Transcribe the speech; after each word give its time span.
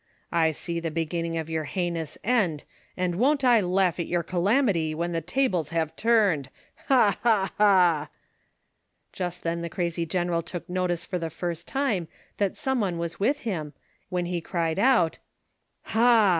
I 0.31 0.49
see 0.49 0.79
the 0.79 0.89
beginning 0.89 1.37
of 1.37 1.47
your 1.47 1.65
heinous 1.65 2.17
end, 2.23 2.63
and 2.97 3.17
won't 3.19 3.43
I 3.43 3.61
laugh 3.61 3.99
at 3.99 4.07
your 4.07 4.23
calamity 4.23 4.95
when 4.95 5.11
the 5.11 5.21
tables 5.21 5.69
have 5.69 5.95
turned! 5.95 6.49
Ha! 6.87 7.19
ha!! 7.21 7.51
ha!!!" 7.59 8.09
Just 9.13 9.43
then 9.43 9.61
the 9.61 9.69
crazy 9.69 10.07
general 10.07 10.41
took 10.41 10.67
notice 10.67 11.05
for 11.05 11.19
the 11.19 11.29
first 11.29 11.67
time 11.67 12.07
that 12.37 12.57
some 12.57 12.79
one 12.79 12.97
was 12.97 13.19
with 13.19 13.41
him, 13.41 13.73
when 14.09 14.25
he 14.25 14.41
cried 14.41 14.79
out: 14.79 15.19
"Ha 15.83 15.99
a 15.99 16.29
a! 16.29 16.29